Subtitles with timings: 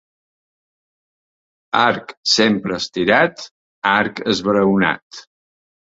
[1.81, 3.47] Arc sempre estirat,
[3.95, 5.25] arc esbraonat.